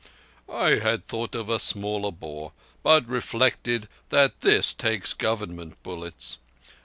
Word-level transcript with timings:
"I 0.51 0.79
had 0.79 1.05
thought 1.05 1.35
of 1.35 1.47
a 1.47 1.59
smaller 1.59 2.11
bore, 2.11 2.53
but 2.81 3.07
reflected 3.07 3.87
that 4.09 4.41
this 4.41 4.73
takes 4.73 5.13
Government 5.13 5.77
bullets. 5.83 6.39